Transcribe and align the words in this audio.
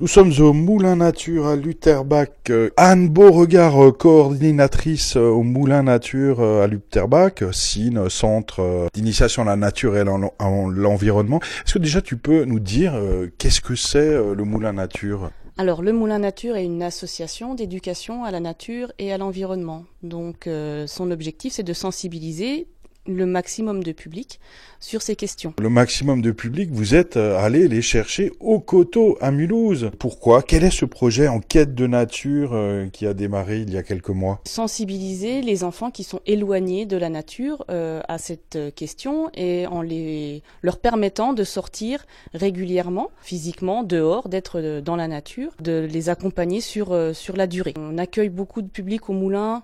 Nous 0.00 0.08
sommes 0.08 0.32
au 0.40 0.52
Moulin 0.52 0.96
Nature 0.96 1.46
à 1.46 1.54
Lutherbach. 1.54 2.26
Euh, 2.50 2.70
Anne 2.76 3.08
Beauregard, 3.08 3.80
euh, 3.80 3.92
coordinatrice 3.92 5.16
euh, 5.16 5.28
au 5.28 5.44
Moulin 5.44 5.84
Nature 5.84 6.40
à 6.42 6.66
Lutherbach, 6.66 7.44
SIN, 7.52 8.08
Centre 8.08 8.88
d'initiation 8.92 9.42
à 9.42 9.44
la 9.44 9.54
nature 9.54 9.96
et 9.96 10.00
à 10.00 10.04
l'environnement. 10.04 11.38
Est-ce 11.64 11.74
que 11.74 11.78
déjà 11.78 12.02
tu 12.02 12.16
peux 12.16 12.44
nous 12.44 12.58
dire 12.58 13.00
qu'est-ce 13.38 13.60
que 13.60 13.76
c'est 13.76 14.10
le 14.10 14.42
Moulin 14.42 14.72
Nature? 14.72 15.30
Alors, 15.58 15.80
le 15.80 15.92
Moulin 15.92 16.18
Nature 16.18 16.56
est 16.56 16.64
une 16.64 16.82
association 16.82 17.54
d'éducation 17.54 18.24
à 18.24 18.32
la 18.32 18.40
nature 18.40 18.90
et 18.98 19.12
à 19.12 19.18
l'environnement. 19.18 19.84
Donc, 20.02 20.48
son 20.86 21.10
objectif, 21.12 21.52
c'est 21.52 21.62
de 21.62 21.72
sensibiliser 21.72 22.66
le 23.06 23.26
maximum 23.26 23.82
de 23.82 23.92
public 23.92 24.40
sur 24.80 25.02
ces 25.02 25.16
questions. 25.16 25.54
Le 25.58 25.68
maximum 25.68 26.22
de 26.22 26.30
public, 26.30 26.70
vous 26.70 26.94
êtes 26.94 27.16
euh, 27.16 27.38
allé 27.38 27.68
les 27.68 27.82
chercher 27.82 28.32
au 28.40 28.60
coteau 28.60 29.16
à 29.20 29.30
Mulhouse. 29.30 29.90
Pourquoi? 29.98 30.42
Quel 30.42 30.64
est 30.64 30.70
ce 30.70 30.84
projet 30.84 31.28
en 31.28 31.40
quête 31.40 31.74
de 31.74 31.86
nature 31.86 32.50
euh, 32.52 32.86
qui 32.88 33.06
a 33.06 33.14
démarré 33.14 33.60
il 33.60 33.72
y 33.72 33.76
a 33.76 33.82
quelques 33.82 34.10
mois? 34.10 34.40
Sensibiliser 34.46 35.42
les 35.42 35.64
enfants 35.64 35.90
qui 35.90 36.04
sont 36.04 36.20
éloignés 36.26 36.86
de 36.86 36.96
la 36.96 37.08
nature 37.08 37.64
euh, 37.70 38.00
à 38.08 38.18
cette 38.18 38.58
question 38.74 39.30
et 39.34 39.66
en 39.66 39.82
les 39.82 40.42
leur 40.62 40.78
permettant 40.78 41.32
de 41.32 41.44
sortir 41.44 42.06
régulièrement, 42.34 43.10
physiquement, 43.20 43.84
dehors, 43.84 44.28
d'être 44.28 44.80
dans 44.80 44.96
la 44.96 45.08
nature, 45.08 45.52
de 45.60 45.86
les 45.90 46.08
accompagner 46.08 46.60
sur 46.60 47.14
sur 47.14 47.36
la 47.36 47.46
durée. 47.46 47.74
On 47.76 47.98
accueille 47.98 48.28
beaucoup 48.28 48.62
de 48.62 48.68
public 48.68 49.08
au 49.08 49.12
moulin, 49.12 49.62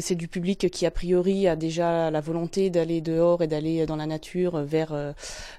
c'est 0.00 0.14
du 0.14 0.28
public 0.28 0.70
qui 0.70 0.86
a 0.86 0.90
priori 0.90 1.48
a 1.48 1.56
déjà 1.56 2.10
la 2.10 2.20
volonté 2.20 2.69
d'aller 2.70 3.00
dehors 3.00 3.42
et 3.42 3.46
d'aller 3.46 3.86
dans 3.86 3.96
la 3.96 4.06
nature 4.06 4.58
vers 4.58 4.92
euh, 4.92 5.12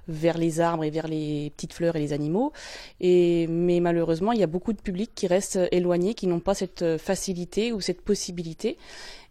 vers 0.08 0.38
les 0.38 0.60
arbres 0.60 0.84
et 0.84 0.90
vers 0.90 1.08
les 1.08 1.52
petites 1.56 1.74
fleurs 1.74 1.96
et 1.96 2.00
les 2.00 2.14
animaux. 2.14 2.52
Et 3.00 3.48
mais 3.48 3.80
malheureusement, 3.80 4.32
il 4.32 4.40
y 4.40 4.44
a 4.44 4.48
beaucoup 4.48 4.74
de 4.74 4.82
publics 4.82 5.12
qui 5.14 5.28
restent 5.28 5.60
éloignés, 5.72 6.14
qui 6.14 6.28
n'ont 6.28 6.40
pas 6.40 6.54
cette 6.54 6.98
facilité 6.98 7.74
ou 7.74 7.82
cette 7.82 8.02
possibilité. 8.02 8.78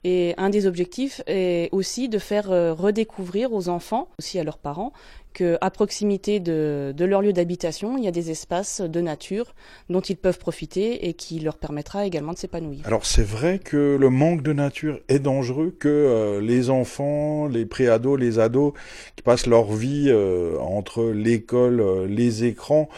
Et 0.03 0.34
un 0.39 0.48
des 0.48 0.67
objectifs 0.67 1.20
est 1.27 1.69
aussi 1.73 2.09
de 2.09 2.19
faire 2.19 2.51
euh, 2.51 2.73
redécouvrir 2.73 3.53
aux 3.53 3.69
enfants, 3.69 4.09
aussi 4.19 4.39
à 4.39 4.45
leurs 4.45 4.56
parents, 4.56 4.93
qu'à 5.33 5.70
proximité 5.70 6.41
de, 6.41 6.93
de, 6.97 7.05
leur 7.05 7.23
lieu 7.23 7.33
d'habitation, 7.33 7.97
il 7.97 8.05
y 8.05 8.09
a 8.09 8.11
des 8.11 8.31
espaces 8.31 8.81
de 8.81 9.01
nature 9.01 9.55
dont 9.89 10.01
ils 10.01 10.17
peuvent 10.17 10.39
profiter 10.39 11.09
et 11.09 11.15
qui 11.15 11.39
leur 11.39 11.56
permettra 11.56 12.06
également 12.06 12.33
de 12.33 12.39
s'épanouir. 12.39 12.81
Alors 12.84 13.06
c'est 13.06 13.25
vrai 13.25 13.59
que 13.59 13.97
le 13.98 14.11
manque 14.11 14.43
de 14.43 14.53
nature 14.53 14.98
est 15.09 15.19
dangereux, 15.19 15.75
que 15.78 15.89
euh, 15.89 16.41
les 16.41 16.71
enfants, 16.71 17.47
les 17.47 17.67
préados, 17.67 18.17
les 18.17 18.39
ados 18.39 18.73
qui 19.17 19.23
passent 19.23 19.47
leur 19.47 19.73
vie 19.73 20.06
euh, 20.09 20.59
entre 20.59 21.05
l'école, 21.11 21.81
euh, 21.81 22.06
les 22.06 22.45
écrans, 22.45 22.89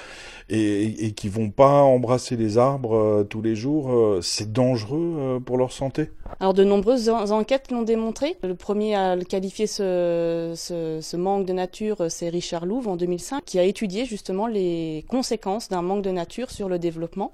et, 0.49 1.07
et, 1.07 1.13
qui 1.13 1.29
vont 1.29 1.51
pas 1.51 1.81
embrasser 1.81 2.37
les 2.37 2.59
arbres 2.59 3.25
tous 3.31 3.41
les 3.41 3.55
jours, 3.55 4.19
c'est 4.21 4.53
dangereux 4.53 5.41
pour 5.47 5.57
leur 5.57 5.73
santé? 5.73 6.11
Alors 6.41 6.53
de 6.53 6.63
nombreuses 6.93 7.33
enquêtes 7.33 7.71
l'ont 7.71 7.83
démontré. 7.83 8.37
Le 8.43 8.55
premier 8.55 8.95
à 8.95 9.17
qualifier 9.17 9.67
ce, 9.67 11.17
manque 11.17 11.47
de 11.47 11.53
nature, 11.53 12.07
c'est 12.09 12.29
Richard 12.29 12.67
Louve 12.67 12.89
en 12.89 12.97
2005 12.97 13.43
qui 13.45 13.59
a 13.59 13.65
étudié 13.65 14.05
justement 14.05 14.47
les 14.47 15.05
conséquences 15.09 15.69
d'un 15.69 15.83
manque 15.83 16.03
de 16.03 16.11
nature 16.11 16.51
sur 16.51 16.69
le 16.69 16.79
développement 16.79 17.33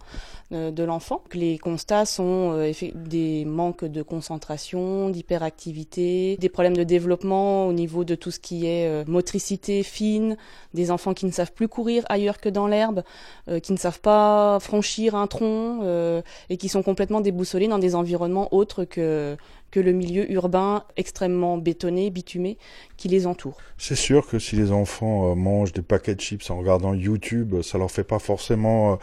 euh, 0.53 0.70
de 0.70 0.83
l'enfant. 0.84 1.23
Les 1.33 1.59
constats 1.59 2.05
sont 2.05 2.53
euh, 2.55 2.73
des 2.95 3.45
manques 3.45 3.84
de 3.84 4.03
concentration, 4.03 5.11
d'hyperactivité, 5.11 6.36
des 6.39 6.48
problèmes 6.48 6.77
de 6.77 6.84
développement 6.84 7.67
au 7.67 7.73
niveau 7.73 8.05
de 8.05 8.14
tout 8.14 8.31
ce 8.31 8.39
qui 8.39 8.67
est 8.67 8.86
euh, 8.86 9.05
motricité 9.06 9.83
fine, 9.83 10.36
des 10.75 10.91
enfants 10.91 11.14
qui 11.14 11.27
ne 11.27 11.33
savent 11.33 11.53
plus 11.53 11.69
courir 11.69 12.05
ailleurs 12.09 12.39
que 12.39 12.48
dans 12.48 12.67
l'herbe, 12.67 13.03
qui 13.62 13.73
ne 13.73 13.79
savent 13.79 14.01
pas 14.01 14.59
franchir 14.61 15.14
un 15.14 15.27
tronc 15.27 15.81
et 16.51 16.56
qui 16.56 16.69
sont 16.69 16.83
complètement 16.83 17.20
déboussolés 17.20 17.69
dans 17.69 17.79
des 17.79 17.95
environnements 17.95 18.53
autres 18.55 18.84
que 18.84 19.36
que 19.70 19.80
le 19.80 19.92
milieu 19.92 20.30
urbain 20.32 20.84
extrêmement 20.96 21.58
bétonné, 21.58 22.10
bitumé, 22.10 22.56
qui 22.96 23.08
les 23.08 23.27
entoure. 23.27 23.58
C'est 23.77 23.96
sûr 23.96 24.27
que 24.27 24.39
si 24.39 24.56
les 24.56 24.73
enfants 24.73 25.30
euh, 25.30 25.34
mangent 25.34 25.73
des 25.73 25.83
paquets 25.83 26.14
de 26.14 26.20
chips 26.20 26.50
en 26.50 26.58
regardant 26.58 26.95
YouTube, 26.95 27.61
ça 27.62 27.77
leur 27.77 27.90
fait 27.90 28.05
pas 28.05 28.18
forcément 28.18 28.92
euh, 28.92 28.96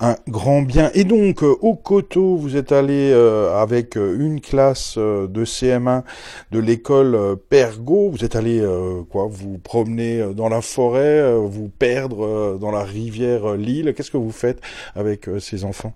un 0.00 0.16
grand 0.26 0.62
bien. 0.62 0.90
Et 0.94 1.04
donc, 1.04 1.42
euh, 1.42 1.54
au 1.60 1.74
Coteau, 1.74 2.36
vous 2.36 2.56
êtes 2.56 2.72
allé 2.72 3.12
avec 3.54 3.96
une 3.96 4.40
classe 4.40 4.96
de 4.96 5.44
CM1 5.44 6.02
de 6.50 6.58
l'école 6.58 7.36
Pergo. 7.48 8.10
Vous 8.10 8.24
êtes 8.24 8.36
allé 8.36 8.64
quoi 9.10 9.26
Vous 9.30 9.58
promener 9.58 10.34
dans 10.34 10.48
la 10.48 10.60
forêt, 10.60 11.34
vous 11.36 11.68
perdre 11.68 12.58
dans 12.58 12.70
la 12.70 12.84
rivière 12.84 13.54
Lille. 13.54 13.94
Qu'est-ce 13.96 14.10
que 14.10 14.16
vous 14.16 14.32
faites 14.32 14.60
avec 14.94 15.28
ces 15.40 15.64
enfants? 15.64 15.92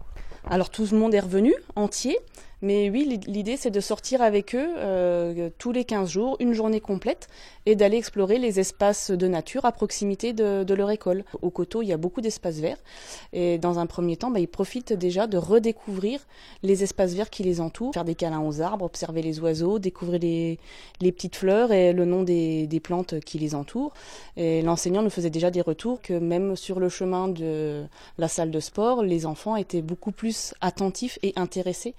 Alors 0.49 0.71
tout 0.71 0.87
le 0.91 0.99
monde 0.99 1.15
est 1.15 1.21
revenu 1.21 1.55
entier. 1.77 2.19
Mais 2.63 2.91
oui, 2.91 3.21
l'idée 3.27 3.57
c'est 3.57 3.73
de 3.73 3.81
sortir 3.81 4.23
avec 4.23 4.55
eux 4.55 4.75
euh, 4.77 5.51
tous 5.59 5.73
les 5.73 5.85
15 5.85 6.09
jours, 6.09 6.37
une 6.39 6.53
journée 6.53 6.81
complète, 6.81 7.29
et 7.67 7.75
d'aller 7.75 7.97
explorer 7.97 8.39
les 8.39 8.61
espaces 8.61 9.11
de 9.11 9.27
nature 9.27 9.65
à 9.65 9.73
proximité 9.73 10.33
de, 10.33 10.63
de 10.63 10.75
leur 10.75 10.91
école. 10.93 11.25
Au 11.43 11.51
coteau, 11.51 11.83
il 11.83 11.89
y 11.89 11.93
a 11.93 11.97
beaucoup 11.97 12.21
d'espaces 12.21 12.61
verts, 12.61 12.79
et 13.33 13.59
dans 13.59 13.81
un 13.81 13.87
premier 13.87 14.17
temps, 14.17 14.31
bah, 14.31 14.39
ils 14.39 14.47
profitent 14.47 14.93
déjà 14.93 15.27
de 15.27 15.39
redécouvrir 15.39 16.21
les 16.63 16.85
espaces 16.85 17.15
verts 17.15 17.31
qui 17.31 17.43
les 17.43 17.61
entourent, 17.61 17.95
faire 17.95 18.05
des 18.05 18.15
câlins 18.15 18.43
aux 18.43 18.61
arbres, 18.61 18.85
observer 18.85 19.23
les 19.23 19.41
oiseaux, 19.41 19.81
découvrir 19.81 20.21
les, 20.21 20.59
les 21.01 21.11
petites 21.11 21.35
fleurs 21.35 21.73
et 21.73 21.93
le 21.93 22.05
nom 22.05 22.23
des, 22.23 22.69
des 22.69 22.81
plantes 22.81 23.19
qui 23.21 23.41
les 23.41 23.57
entourent. 23.57 23.93
Et 24.37 24.63
l'enseignant 24.63 25.03
nous 25.03 25.11
faisait 25.11 25.31
déjà 25.31 25.51
des 25.51 25.63
retours 25.63 26.01
que 26.01 26.13
même 26.15 26.55
sur 26.55 26.79
le 26.79 26.89
chemin 26.89 27.27
de 27.27 27.85
la 28.19 28.29
salle 28.29 28.53
de 28.53 28.61
sport, 28.61 29.03
les 29.03 29.27
enfants 29.27 29.57
étaient 29.57 29.83
beaucoup 29.83 30.13
plus 30.13 30.55
attentifs 30.61 31.19
et 31.25 31.33
intéressés 31.35 31.95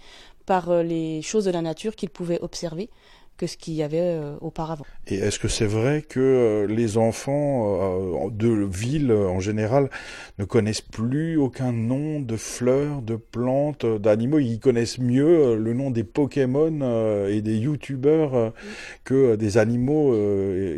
par 0.45 0.69
euh, 0.69 0.83
les 0.83 1.21
choses 1.21 1.45
de 1.45 1.51
la 1.51 1.61
nature 1.61 1.95
qu'ils 1.95 2.09
pouvaient 2.09 2.39
observer 2.41 2.89
que 3.35 3.47
ce 3.47 3.57
qu'il 3.57 3.73
y 3.73 3.81
avait 3.81 3.99
euh, 3.99 4.35
auparavant. 4.41 4.85
Et 5.07 5.15
est-ce 5.15 5.39
que 5.39 5.47
c'est 5.47 5.65
vrai 5.65 6.03
que 6.03 6.19
euh, 6.19 6.67
les 6.67 6.99
enfants 6.99 8.29
de 8.29 8.67
ville 8.71 9.11
en 9.11 9.39
général 9.39 9.89
ne 10.37 10.45
connaissent 10.45 10.81
plus 10.81 11.37
aucun 11.37 11.71
nom 11.71 12.19
de 12.19 12.37
fleurs, 12.37 13.01
de 13.01 13.15
plantes, 13.15 13.85
d'animaux? 13.85 14.37
Ils 14.39 14.59
connaissent 14.59 14.99
mieux 14.99 15.55
le 15.55 15.73
nom 15.73 15.89
des 15.89 16.03
Pokémon 16.03 17.25
et 17.27 17.41
des 17.41 17.57
YouTubeurs 17.57 18.53
que 19.03 19.35
des 19.35 19.57
animaux 19.57 20.15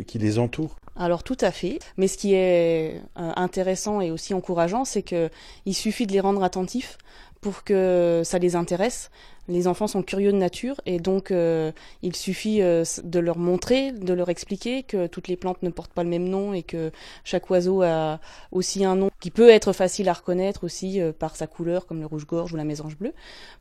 qui 0.06 0.18
les 0.18 0.38
entourent. 0.38 0.76
Alors 0.98 1.22
tout 1.22 1.36
à 1.42 1.50
fait, 1.50 1.78
mais 1.98 2.08
ce 2.08 2.16
qui 2.16 2.32
est 2.32 3.02
intéressant 3.16 4.00
et 4.00 4.10
aussi 4.10 4.32
encourageant, 4.32 4.86
c'est 4.86 5.02
que 5.02 5.28
il 5.66 5.74
suffit 5.74 6.06
de 6.06 6.12
les 6.12 6.20
rendre 6.20 6.42
attentifs 6.42 6.96
pour 7.46 7.62
que 7.62 8.22
ça 8.24 8.40
les 8.40 8.56
intéresse. 8.56 9.08
Les 9.48 9.68
enfants 9.68 9.86
sont 9.86 10.02
curieux 10.02 10.32
de 10.32 10.36
nature 10.36 10.80
et 10.86 10.98
donc 10.98 11.30
euh, 11.30 11.70
il 12.02 12.16
suffit 12.16 12.62
euh, 12.62 12.82
de 13.04 13.20
leur 13.20 13.38
montrer, 13.38 13.92
de 13.92 14.12
leur 14.12 14.28
expliquer 14.28 14.82
que 14.82 15.06
toutes 15.06 15.28
les 15.28 15.36
plantes 15.36 15.62
ne 15.62 15.70
portent 15.70 15.92
pas 15.92 16.02
le 16.02 16.10
même 16.10 16.28
nom 16.28 16.52
et 16.52 16.64
que 16.64 16.90
chaque 17.22 17.48
oiseau 17.48 17.82
a 17.82 18.18
aussi 18.50 18.84
un 18.84 18.96
nom 18.96 19.10
qui 19.20 19.30
peut 19.30 19.48
être 19.48 19.72
facile 19.72 20.08
à 20.08 20.14
reconnaître 20.14 20.64
aussi 20.64 21.00
euh, 21.00 21.12
par 21.12 21.36
sa 21.36 21.46
couleur 21.46 21.86
comme 21.86 22.00
le 22.00 22.06
rouge-gorge 22.06 22.52
ou 22.52 22.56
la 22.56 22.64
mésange 22.64 22.96
bleue 22.98 23.12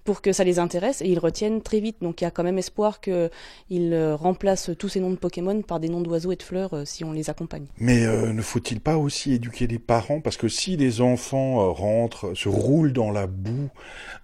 pour 0.04 0.24
que 0.24 0.34
ça 0.34 0.44
les 0.44 0.58
intéresse 0.58 1.04
et 1.04 1.08
ils 1.08 1.20
retiennent 1.20 1.62
très 1.62 1.80
vite. 1.80 1.98
Donc 2.02 2.22
il 2.22 2.24
y 2.24 2.28
a 2.28 2.32
quand 2.32 2.44
même 2.44 2.58
espoir 2.58 3.00
qu'ils 3.00 4.16
remplacent 4.16 4.72
tous 4.80 4.90
ces 4.90 5.00
noms 5.00 5.12
de 5.12 5.18
Pokémon 5.18 5.62
par 5.62 5.80
des 5.80 5.90
noms 5.90 6.02
d'oiseaux 6.02 6.32
et 6.32 6.36
de 6.36 6.44
fleurs 6.44 6.82
si 6.86 7.04
on 7.04 7.12
les 7.12 7.30
accompagne. 7.30 7.68
Mais 7.78 8.06
ne 8.06 8.42
faut-il 8.42 8.80
pas 8.80 8.98
aussi 8.98 9.34
éduquer 9.34 9.68
les 9.68 9.80
parents? 9.80 10.22
Parce 10.22 10.38
que 10.38 10.48
si 10.48 10.78
les 10.78 11.02
enfants 11.02 11.72
rentrent, 11.74 12.36
se 12.36 12.50
roulent 12.50 12.94
dans 12.94 13.12
la 13.12 13.28
boue 13.28 13.70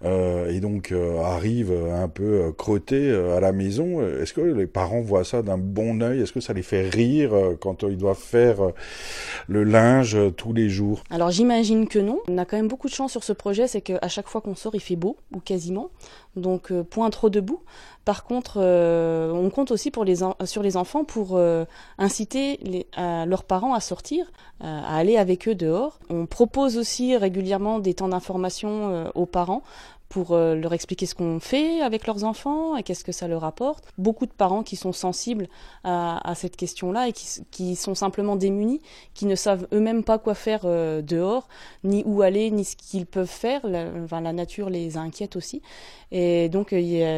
et 0.04 0.60
donc 0.60 0.92
arrivent 1.22 1.72
un 1.92 2.08
peu 2.08 2.42
euh, 2.42 2.52
crottés 2.52 3.10
euh, 3.10 3.36
à 3.36 3.40
la 3.40 3.52
maison, 3.52 4.00
euh, 4.00 4.22
est-ce 4.22 4.32
que 4.32 4.40
les 4.40 4.66
parents 4.66 5.00
voient 5.00 5.24
ça 5.24 5.42
d'un 5.42 5.58
bon 5.58 6.02
œil? 6.02 6.20
Est-ce 6.20 6.32
que 6.32 6.40
ça 6.40 6.52
les 6.52 6.62
fait 6.62 6.88
rire 6.88 7.32
quand 7.60 7.82
ils 7.82 7.96
doivent 7.96 8.16
faire 8.16 8.58
le 9.48 9.64
linge 9.64 10.16
tous 10.36 10.52
les 10.52 10.68
jours? 10.68 11.02
Alors 11.10 11.30
j'imagine 11.30 11.88
que 11.88 11.98
non. 11.98 12.20
On 12.28 12.38
a 12.38 12.44
quand 12.44 12.56
même 12.56 12.68
beaucoup 12.68 12.88
de 12.88 12.94
chance 12.94 13.12
sur 13.12 13.24
ce 13.24 13.32
projet, 13.32 13.66
c'est 13.66 13.80
qu'à 13.80 14.08
chaque 14.08 14.28
fois 14.28 14.40
qu'on 14.40 14.54
sort, 14.54 14.74
il 14.74 14.80
fait 14.80 14.96
beau, 14.96 15.16
ou 15.34 15.40
quasiment. 15.40 15.90
Donc 16.36 16.72
point 16.84 17.10
trop 17.10 17.28
debout. 17.28 17.60
Par 18.06 18.24
contre, 18.24 18.58
on 18.58 19.50
compte 19.50 19.70
aussi 19.70 19.90
pour 19.90 20.04
les 20.04 20.16
sur 20.44 20.62
les 20.62 20.76
enfants 20.76 21.04
pour 21.04 21.38
inciter 21.98 22.86
leurs 22.96 23.44
parents 23.44 23.74
à 23.74 23.80
sortir, 23.80 24.32
à 24.60 24.96
aller 24.96 25.18
avec 25.18 25.46
eux 25.46 25.54
dehors. 25.54 26.00
On 26.08 26.24
propose 26.26 26.78
aussi 26.78 27.16
régulièrement 27.16 27.80
des 27.80 27.94
temps 27.94 28.08
d'information 28.08 29.10
aux 29.14 29.26
parents 29.32 29.62
pour 30.12 30.36
leur 30.36 30.74
expliquer 30.74 31.06
ce 31.06 31.14
qu'on 31.14 31.40
fait 31.40 31.80
avec 31.80 32.06
leurs 32.06 32.24
enfants 32.24 32.76
et 32.76 32.82
qu'est-ce 32.82 33.02
que 33.02 33.12
ça 33.12 33.28
leur 33.28 33.44
apporte. 33.44 33.84
Beaucoup 33.96 34.26
de 34.26 34.32
parents 34.32 34.62
qui 34.62 34.76
sont 34.76 34.92
sensibles 34.92 35.48
à, 35.84 36.34
cette 36.36 36.56
question-là 36.56 37.08
et 37.08 37.12
qui, 37.12 37.76
sont 37.76 37.94
simplement 37.94 38.36
démunis, 38.36 38.82
qui 39.14 39.24
ne 39.24 39.34
savent 39.34 39.66
eux-mêmes 39.72 40.04
pas 40.04 40.18
quoi 40.18 40.34
faire 40.34 40.66
dehors, 41.02 41.48
ni 41.82 42.02
où 42.04 42.20
aller, 42.20 42.50
ni 42.50 42.66
ce 42.66 42.76
qu'ils 42.76 43.06
peuvent 43.06 43.26
faire. 43.26 43.66
La, 43.66 43.86
la 44.10 44.32
nature 44.34 44.68
les 44.68 44.98
inquiète 44.98 45.34
aussi. 45.34 45.62
Et 46.10 46.50
donc, 46.50 46.74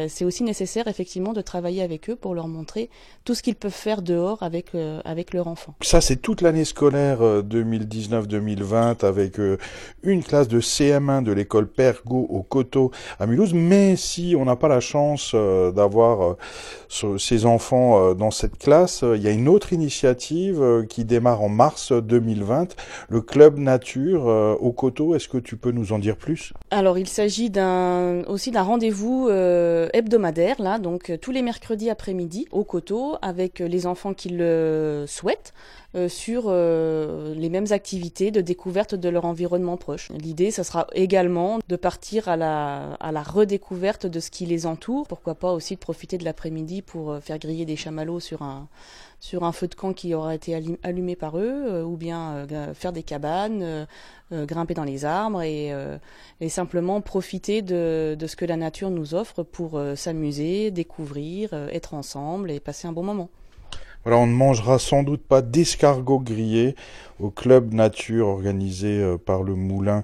c'est 0.07 0.23
aussi 0.23 0.43
nécessaire, 0.43 0.87
effectivement, 0.87 1.33
de 1.33 1.41
travailler 1.41 1.81
avec 1.81 2.09
eux 2.09 2.15
pour 2.15 2.33
leur 2.33 2.47
montrer 2.47 2.89
tout 3.25 3.35
ce 3.35 3.43
qu'ils 3.43 3.55
peuvent 3.55 3.71
faire 3.71 4.01
dehors 4.01 4.41
avec, 4.41 4.71
avec 5.03 5.33
leur 5.33 5.47
enfant. 5.47 5.75
Ça, 5.81 5.99
c'est 5.99 6.15
toute 6.15 6.41
l'année 6.41 6.63
scolaire 6.63 7.19
2019-2020 7.21 9.05
avec 9.05 9.37
une 10.03 10.23
classe 10.23 10.47
de 10.47 10.61
CM1 10.61 11.23
de 11.23 11.33
l'école 11.33 11.67
Pergo 11.67 12.25
au 12.29 12.41
Coteau 12.41 12.84
à 13.19 13.25
Mulhouse. 13.25 13.53
Mais 13.53 13.95
si 13.95 14.35
on 14.37 14.45
n'a 14.45 14.55
pas 14.55 14.67
la 14.67 14.79
chance 14.79 15.31
euh, 15.33 15.71
d'avoir 15.71 16.37
euh, 17.03 17.17
ces 17.17 17.45
enfants 17.45 17.99
euh, 17.99 18.13
dans 18.13 18.31
cette 18.31 18.57
classe, 18.57 19.03
il 19.03 19.21
y 19.21 19.27
a 19.27 19.31
une 19.31 19.47
autre 19.47 19.73
initiative 19.73 20.85
qui 20.89 21.05
démarre 21.05 21.41
en 21.41 21.49
mars 21.49 21.91
2020, 21.91 22.75
le 23.09 23.21
Club 23.21 23.57
Nature 23.57 24.25
au 24.25 24.71
Coteau. 24.71 25.15
Est-ce 25.15 25.27
que 25.27 25.37
tu 25.37 25.57
peux 25.57 25.71
nous 25.71 25.93
en 25.93 25.99
dire 25.99 26.17
plus? 26.17 26.53
Alors, 26.71 26.97
il 26.97 27.07
s'agit 27.07 27.51
aussi 28.27 28.51
d'un 28.51 28.61
rendez-vous 28.61 29.29
hebdomadaire, 29.29 30.61
là, 30.61 30.79
donc 30.79 31.11
tous 31.21 31.31
les 31.31 31.41
mercredis 31.41 31.89
après-midi 31.89 32.47
au 32.51 32.63
Coteau 32.63 33.17
avec 33.21 33.59
les 33.59 33.87
enfants 33.87 34.13
qui 34.13 34.29
le 34.29 35.05
souhaitent. 35.07 35.53
Sur 36.09 36.51
les 36.51 37.49
mêmes 37.49 37.67
activités 37.71 38.29
de 38.29 38.41
découverte 38.41 38.95
de 38.95 39.07
leur 39.07 39.23
environnement 39.23 39.77
proche. 39.77 40.11
L'idée, 40.11 40.51
ce 40.51 40.61
sera 40.61 40.87
également 40.93 41.59
de 41.69 41.75
partir 41.77 42.27
à 42.27 42.35
la, 42.35 42.74
à 42.99 43.11
la 43.11 43.23
redécouverte 43.23 44.05
de 44.05 44.19
ce 44.19 44.29
qui 44.29 44.45
les 44.45 44.65
entoure. 44.65 45.07
Pourquoi 45.07 45.35
pas 45.35 45.51
aussi 45.53 45.75
de 45.75 45.79
profiter 45.79 46.17
de 46.17 46.23
l'après-midi 46.23 46.81
pour 46.81 47.11
euh, 47.11 47.19
faire 47.19 47.39
griller 47.39 47.65
des 47.65 47.75
chamallows 47.75 48.19
sur 48.19 48.41
un, 48.41 48.67
sur 49.19 49.43
un 49.43 49.51
feu 49.51 49.67
de 49.67 49.75
camp 49.75 49.93
qui 49.93 50.13
aura 50.13 50.35
été 50.35 50.55
allumé 50.83 51.15
par 51.15 51.37
eux, 51.37 51.83
ou 51.83 51.97
bien 51.97 52.45
faire 52.73 52.91
des 52.91 53.01
cabanes, 53.01 53.87
grimper 54.31 54.73
dans 54.73 54.83
les 54.83 55.03
arbres 55.03 55.41
et, 55.41 55.71
et 56.41 56.49
simplement 56.49 57.01
profiter 57.01 57.61
de, 57.61 58.15
de, 58.19 58.27
ce 58.27 58.35
que 58.35 58.45
la 58.45 58.57
nature 58.57 58.91
nous 58.91 59.15
offre 59.15 59.41
pour 59.41 59.81
s'amuser, 59.95 60.69
découvrir, 60.69 61.53
être 61.71 61.95
ensemble 61.95 62.51
et 62.51 62.59
passer 62.59 62.87
un 62.87 62.91
bon 62.91 63.03
moment. 63.03 63.29
Voilà, 64.05 64.19
on 64.19 64.27
ne 64.27 64.33
mangera 64.33 64.77
sans 64.77 65.01
doute 65.01 65.23
pas 65.23 65.41
d'escargot 65.41 66.19
grillé 66.19 66.75
au 67.19 67.31
club 67.31 67.73
nature 67.73 68.27
organisé 68.27 68.99
euh, 68.99 69.17
par 69.17 69.41
le 69.41 69.55
Moulin 69.55 70.03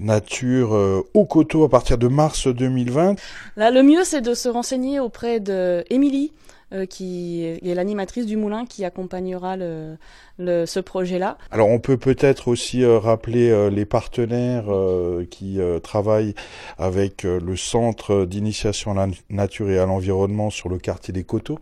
Nature 0.00 0.74
euh, 0.74 1.02
au 1.14 1.24
coteau 1.24 1.64
à 1.64 1.68
partir 1.68 1.98
de 1.98 2.08
mars 2.08 2.46
2020. 2.46 3.16
Là, 3.56 3.70
le 3.70 3.82
mieux, 3.82 4.04
c'est 4.04 4.20
de 4.20 4.34
se 4.34 4.48
renseigner 4.48 5.00
auprès 5.00 5.40
de 5.40 5.84
Émilie, 5.90 6.32
euh, 6.72 6.86
qui 6.86 7.44
est 7.44 7.74
l'animatrice 7.74 8.26
du 8.26 8.36
moulin 8.36 8.66
qui 8.66 8.84
accompagnera 8.84 9.56
le, 9.56 9.96
ce 10.38 10.80
projet-là. 10.80 11.38
Alors 11.50 11.68
on 11.68 11.78
peut 11.78 11.96
peut-être 11.96 12.48
aussi 12.48 12.84
rappeler 12.84 13.70
les 13.70 13.84
partenaires 13.84 14.66
qui 15.30 15.58
travaillent 15.82 16.34
avec 16.78 17.22
le 17.22 17.56
centre 17.56 18.24
d'initiation 18.24 18.92
à 18.92 19.06
la 19.06 19.12
nature 19.30 19.70
et 19.70 19.78
à 19.78 19.86
l'environnement 19.86 20.50
sur 20.50 20.68
le 20.68 20.78
quartier 20.78 21.14
des 21.14 21.24
coteaux. 21.24 21.58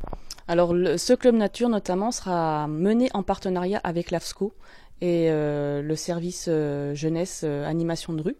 Alors 0.46 0.74
ce 0.96 1.12
club 1.14 1.36
nature 1.36 1.68
notamment 1.68 2.10
sera 2.10 2.66
mené 2.68 3.08
en 3.14 3.22
partenariat 3.22 3.80
avec 3.82 4.10
l'AFSCO 4.10 4.52
et 5.00 5.30
euh, 5.30 5.82
le 5.82 5.96
service 5.96 6.46
euh, 6.48 6.94
jeunesse 6.94 7.42
euh, 7.44 7.66
animation 7.66 8.12
de 8.12 8.22
rue. 8.22 8.36